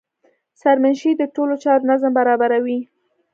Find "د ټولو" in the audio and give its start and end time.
1.17-1.53